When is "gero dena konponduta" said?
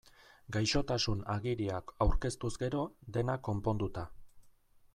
2.63-4.07